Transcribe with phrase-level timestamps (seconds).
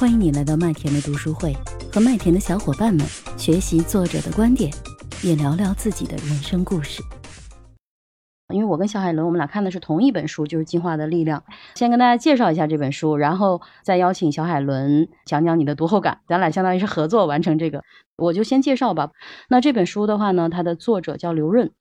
[0.00, 1.54] 欢迎你来到麦田的读书会，
[1.92, 3.06] 和麦田的小伙伴们
[3.36, 4.72] 学习作者的观点，
[5.22, 7.02] 也聊聊自己的人生故事。
[8.48, 11.40] 因为我跟小海伦，我们俩看的是同一本书，就是《进化的力量》。
[11.74, 16.20] 先跟大家介绍一下这本书，然后再邀请小海伦讲讲你的读后感。
[16.26, 17.84] 咱俩相当于是合作完成这个，
[18.16, 19.10] 我就先介绍吧。
[19.50, 21.72] 那这本书的话呢，它的作者叫刘润。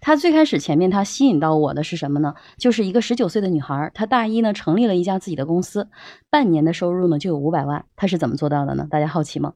[0.00, 2.34] 他最开始前面他吸引到我的是什么呢？
[2.58, 5.88] 就是一个十九岁的女孩，她大一呢成立了一家自己的公司，
[6.30, 7.84] 半年的收入呢就有五百万。
[7.96, 8.86] 她是怎么做到的呢？
[8.90, 9.54] 大家好奇吗？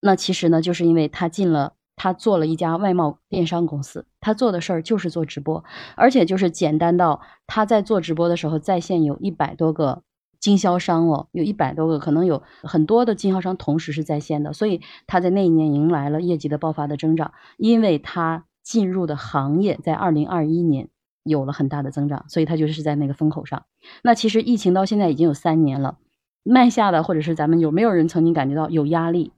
[0.00, 5.64] 那其实呢，就是因为她进了，她做了一家外贸电商公司，她做的事儿就是做直播，
[5.96, 10.02] 而且就是简单到她在做直播的时候，在线有一百多个
[10.40, 18.44] 经销商哦，有一百多个，可能有很多的经销商同时是在线的，所以她在那一年迎来了业绩的爆发的增长，因为她。
[18.62, 20.88] 进入的行业在二零二一年
[21.22, 23.64] 有了很大的增长，所以它就是在那个风口上。
[24.02, 25.98] 那其实疫情到现在已经有三年了，
[26.42, 29.32] 卖下的或者是咱们有没有人曾经感觉到有压力，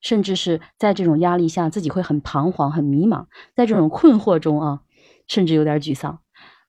[0.00, 4.80] 甚至是在这种压力下自己会很彷徨、很迷茫，在这种困惑中啊，
[5.26, 6.20] 甚至有点沮丧，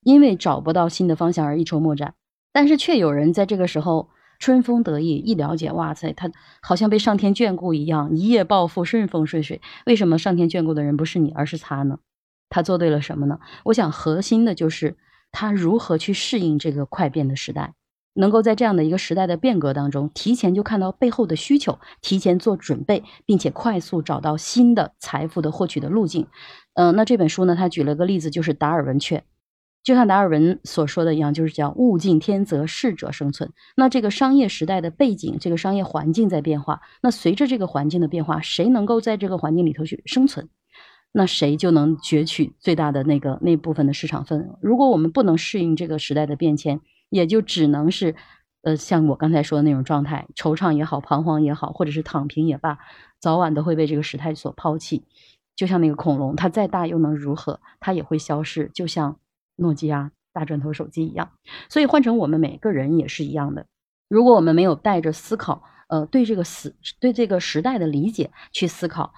[0.02, 2.16] 因为找不到新的方向而一筹莫展。
[2.52, 4.10] 但是却有人在这个时候。
[4.42, 6.32] 春风得意，一了解，哇塞，他
[6.64, 9.62] 好像被上天眷顾一样，一夜暴富，顺风顺水。
[9.86, 12.00] 为什么上天眷顾的人不是你，而是他呢？
[12.50, 13.40] 他做对了什么呢？
[13.66, 14.98] 我想核心的就是
[15.32, 17.76] 他如何去适应这个快变的时代，
[18.16, 26.26] 能够在这样的一个时代的变革当中，提前就看到背后的需求，提前做准备，并且快速找到新的财富的获取的路径。
[26.74, 29.24] 嗯，那这本书呢，他举了个例子，就是达尔文雀。
[29.84, 33.52] 就像达尔文所说的一样，就是叫物竞天择，适者生存。
[33.76, 36.82] 那这个商业时代的背景，这个商业环境在变化。
[37.02, 40.50] 那随着这个环境的变化，谁能够在这个环境里头去生存，
[41.12, 44.60] 那谁就能攫取最大的那个那部分的市场份额。
[44.62, 48.14] 如果我们不能适应这个时代的变迁，也就只能是，
[48.62, 52.78] 呃，像我刚才说的那种状态，惆怅也好，彷徨也好，或者是躺平也罢，
[53.20, 55.06] 早晚都会被这个时态所抛弃。
[55.56, 57.60] 就像那个恐龙，它再大又能如何？
[57.80, 58.70] 它也会消失。
[58.76, 59.18] 就像。
[59.62, 61.32] 诺基亚大砖头手机一样，
[61.70, 63.68] 所以换成我们每个人也是一样的。
[64.10, 69.14] 如果我们没有带着思考，呃，对这个时对这个时代的理解去思考，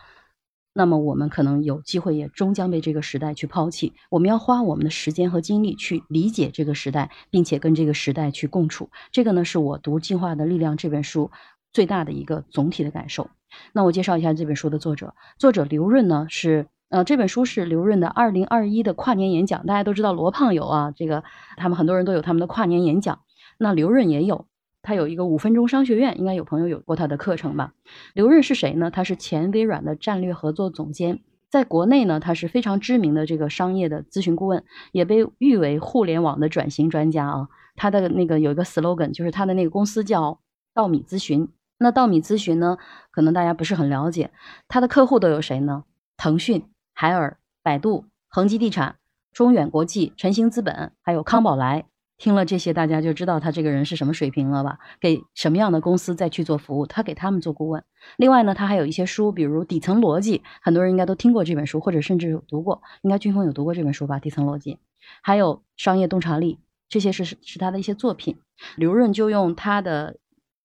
[0.74, 3.94] 那么我们可能有机会也终将被这个时代去抛弃。
[4.10, 8.90] 我们要花我们的时间和精力去理解这个时代，并且跟这个时代去共处。
[9.12, 11.32] 这个呢，是我读《进化的力量》这本书
[11.72, 13.30] 最大的一个总体的感受。
[13.72, 16.68] 那我介绍一下这本书的作者，作者刘润呢是。
[16.94, 19.66] 呃，这本书是刘润的二零二一的跨年演讲。
[19.66, 21.24] 大家都知道罗胖有啊，这个
[21.58, 23.22] 他们很多人都有他们的跨年演讲。
[23.58, 24.46] 那刘润也有，
[24.84, 27.74] 他有一个五分钟商学院，应该有朋友有过他的课程吧？
[28.14, 28.92] 刘润是谁呢？
[28.92, 37.48] 他是前微软的战略合作总监，在国内呢，他是非常知名的这个商业的咨询顾问，也被誉为互联网的转型专家啊。
[37.76, 40.40] 他的那个有一个 slogan，就是他的那个公司叫
[40.76, 41.50] 稻米咨询。
[41.80, 42.78] 那稻米咨询呢，
[43.10, 44.30] 可能大家不是很了解，
[44.68, 45.86] 他的客户都有谁呢？
[46.18, 46.64] 腾讯。
[47.04, 48.96] 海尔、百度、恒基地产、
[49.34, 51.84] 中远国际、晨星资本，还有康宝莱，
[52.18, 54.80] 听了这些，大家就知道他这个人是什么水平了吧？
[55.02, 57.84] 给什么样的公司再去做服务，他给他们做顾问。
[58.16, 62.82] 另外呢，他还有一些书，比如《底层逻辑》，很多人应该都听过这本书，或者甚至有读过。
[63.02, 64.16] 应该军峰有读过这本书吧？
[64.22, 64.76] 《底层逻辑》，
[65.22, 66.56] 还有《商业洞察力》，
[66.88, 68.38] 这些是是他的一些作品。
[68.78, 70.16] 刘润就用他的。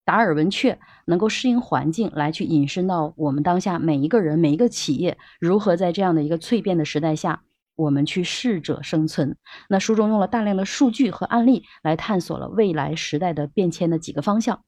[0.09, 7.43] 达尔文雀能够适应环境，来去引申到我们当下每一个人、每一个企业如何在这样的一个蜕变的时代下，
[7.77, 9.37] 我们去适者生存。
[9.69, 14.63] 那书中用了大量的数据和案例来探索了未来时代的变迁的几个方向。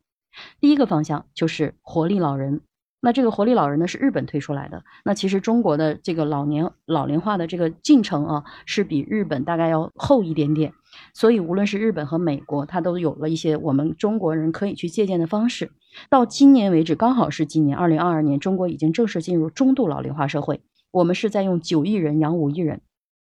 [0.60, 2.60] 第一个方向就是活力老人。
[3.00, 4.84] 那这个活力老人呢，是日本推出来的。
[5.06, 10.74] 那其实中国的这个老年老龄化的这个进程啊，是比日本大概要后一点点。
[11.14, 15.72] 所以无论是日本和美国，它都有了一些我们中国人可以去借鉴的方式。
[16.08, 20.60] 到今年为止，刚好是今年二零二二年，中国已经正式进入中度老龄化社会。
[20.90, 22.80] 我们是在用九亿人养五亿人。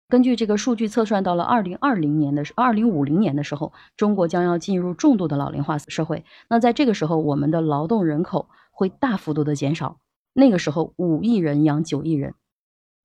[0.09, 6.23] 根据这个数据测算，到了二零二零年的二零五零年的时候，中国将要进入重度的老龄化社会。
[6.49, 8.47] 那在这个时候，我们的劳动人口。
[8.75, 9.99] 会大幅度的减少，
[10.33, 12.33] 那个时候五亿人养九亿人，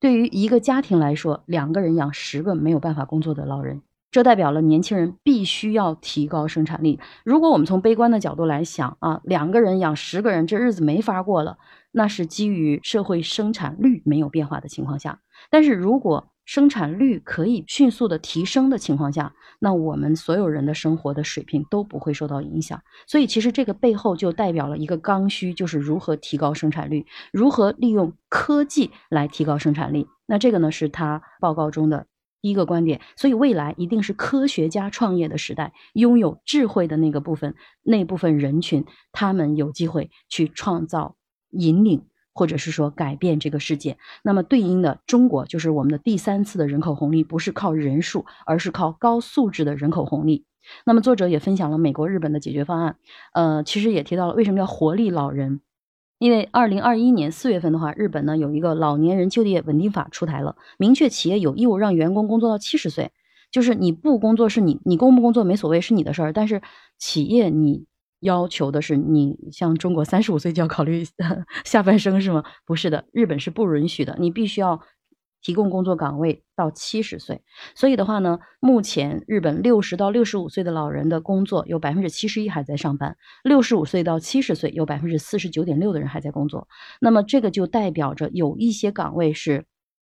[0.01, 6.99] 对于一个家庭来说，两个人养十个没有办法工作的老人，这代表了年轻人必须要提高生产力。
[7.25, 11.59] 如果我们从悲观的角度来想啊，两个人养十个人，这日子没法过了，
[11.93, 15.21] 那是基于社会生产率没有变化的情况下。
[15.51, 22.81] 但是如果生产率可以迅速的提升的情况下，那我们所有人的生活的水平都不会受到影响。
[23.07, 30.09] 所以其实这个背后就代表了一个刚需，就是如何提高生产率，如何利用科技来提高生产力。
[30.25, 32.07] 那这个呢是他报告中的
[32.41, 41.17] 第一个观点，所以未来一定是科学家创业的时代，拥有智慧的那个部分，那部分人群，他们有机会去创造、
[41.51, 43.99] 引领，或者是说改变这个世界。
[44.23, 50.45] 那么对应的中国就是我们的第三次的人口红利，不是靠人数，而是靠高素质的人口红利。
[50.85, 52.97] 那么作者也分享了美国、日本的解决方案，
[53.33, 55.61] 呃，其实也提到了为什么叫活力老人。
[56.19, 63.13] 因为二零二一年四月份的话，日本呢有一个老年人就业稳定法出台了，明确企业有义务让员工工作到七十岁，
[63.51, 66.61] 就是你不工作是你你工不工作没所谓是你的事儿，但是
[66.99, 67.87] 企业你
[68.21, 71.05] 要求的是你像中国三十五岁就要考虑
[71.65, 72.43] 下半生是吗？
[72.67, 74.81] 不是的，日本是不允许的，你必须要。
[75.41, 77.43] 提供工作岗位到七十岁，
[77.75, 86.67] 所以的话呢，目前日本六十到六十五岁的老人的工作有百分之七十一还在上班，六十五岁到七十岁有百分之四十九点六的人还在工作。
[87.01, 89.67] 那么这个就代表着有一些岗位是，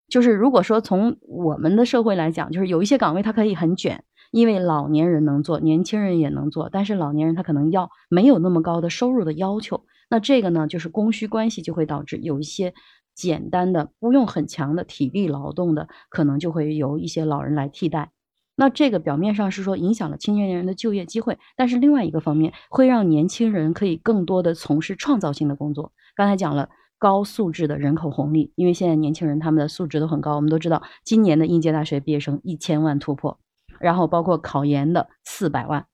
[0.10, 12.74] 就是如果说从我们的社会来讲，就是有一些岗位它可以很卷，因为老年人能做，年轻人也能做，但是老年人他可能要没有那么高的收入的要求，那这个呢就是供需关系就会导致有一些。
[13.16, 18.12] 简单的不用很强的体力劳动的，可能就会由一些老人来替代。
[18.56, 25.92] 那这个表面上是说影响了青年人的就业机会，但是另外一个方面会让年轻人可以更多的从事创造性的工作。
[26.16, 26.70] 刚才讲了
[27.00, 33.40] 高素质的人口红利，因为现在年轻人他们的素质都很高，我们都知道今年的应届大学毕业生一千万突破，
[33.80, 35.88] 然后包括考研的四百万。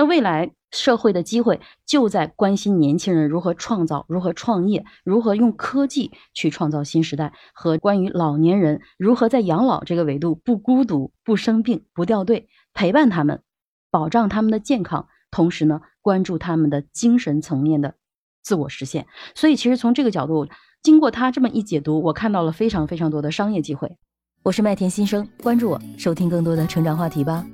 [0.00, 13.42] 那未来社会的机会就在关心年轻人如何创造、如何创业、如何用科技去创造新时代，和关于老年人如何在养老这个维度不孤独、不生病、不掉队，陪伴他们，
[13.90, 17.96] 保障他们的健康，同时呢，关注他们的精神层面的
[18.42, 19.06] 自我实现。
[19.34, 20.48] 所以，其实从这个角度，
[20.82, 23.98] 经过他这么一解读，我看到了非常非常多的商业机会。
[24.44, 27.44] 我是麦田新生，关注我，收听更多的成长话题吧。